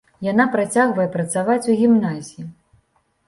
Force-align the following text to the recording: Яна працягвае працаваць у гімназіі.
Яна 0.27 0.45
працягвае 0.53 1.05
працаваць 1.17 1.69
у 1.73 1.75
гімназіі. 1.81 2.47